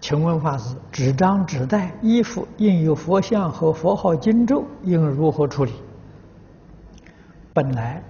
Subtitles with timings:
[0.00, 5.72] 请问法师，纸张、纸袋、衣服印有佛像和佛号经咒，应如何处理？
[7.52, 8.02] 本来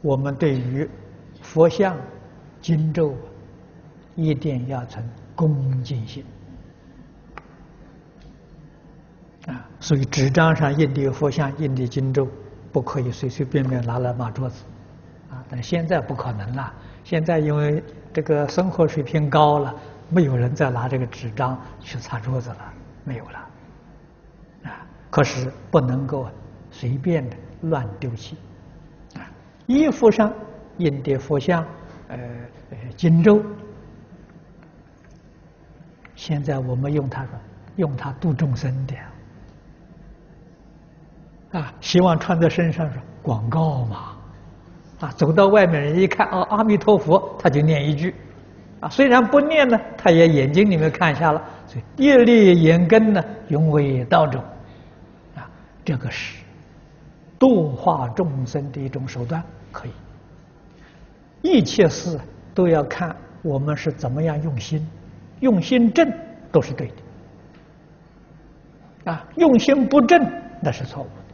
[0.00, 0.88] 我们对于
[1.42, 1.96] 佛像、
[2.62, 3.14] 经咒，
[4.14, 6.24] 一定要存恭敬心
[9.46, 9.68] 啊。
[9.80, 12.26] 所以纸张上印的佛像、印的经咒，
[12.72, 14.64] 不可以随随便便拿来抹桌子
[15.30, 15.44] 啊。
[15.50, 16.72] 但现在不可能了，
[17.04, 19.74] 现在因为这个生活水平高了。
[20.12, 22.74] 没有人再拿这个纸张去擦桌子了，
[23.04, 23.38] 没有了，
[24.64, 24.84] 啊！
[25.08, 26.28] 可是不能够
[26.68, 28.36] 随便的乱丢弃，
[29.14, 29.22] 啊！
[29.66, 30.32] 衣服上
[30.78, 31.64] 印的佛像，
[32.08, 32.18] 呃，
[32.96, 33.40] 经咒，
[36.16, 37.30] 现在我们用它说，
[37.76, 38.96] 用它度众生的，
[41.60, 41.72] 啊！
[41.80, 44.16] 希望穿在身上是广告嘛，
[45.00, 45.10] 啊！
[45.16, 48.14] 走到外面人一看，哦，阿弥陀佛，他就念一句。
[48.80, 54.42] 啊，虽然不念呢，他也眼睛里面看下了，所以业力眼根呢，永为道种，
[55.34, 55.50] 啊，
[55.84, 56.42] 这个是
[57.38, 59.42] 度化众生的一种手段，
[59.72, 59.90] 可以。
[61.42, 62.18] 一切事
[62.54, 64.86] 都要看我们是怎么样用心，
[65.40, 66.10] 用心正
[66.52, 66.86] 都是对
[69.04, 70.22] 的，啊，用心不正
[70.62, 71.29] 那是错误的，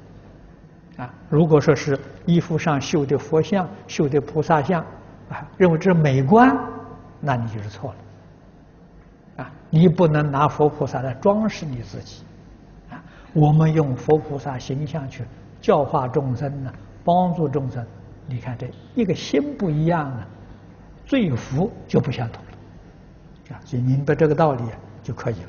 [0.97, 4.80] 啊，如果说是衣服上绣的佛像、绣的菩萨像，
[5.28, 6.56] 啊，认为这是美观。
[7.20, 7.94] 那你就是错
[9.36, 9.52] 了，啊！
[9.70, 12.22] 你不能拿佛菩萨来装饰你自己，
[12.91, 13.02] 啊！
[13.33, 15.24] 我们用佛菩萨形象去
[15.61, 16.72] 教化众生呢，
[17.05, 17.84] 帮助众生。
[18.27, 20.27] 你看这一个心不一样呢，
[21.06, 23.61] 罪福就不相同了，啊！
[23.64, 24.62] 所以明白这个道理
[25.02, 25.48] 就可以了。